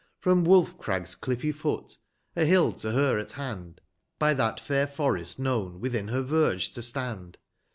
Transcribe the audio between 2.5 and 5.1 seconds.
to her at hand. By that fair